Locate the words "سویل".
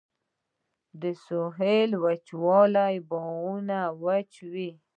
1.25-1.91